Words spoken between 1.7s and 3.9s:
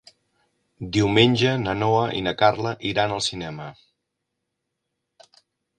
Noa i na Carla iran al cinema.